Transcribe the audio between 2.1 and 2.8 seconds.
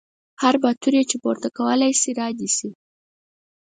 را دې شي.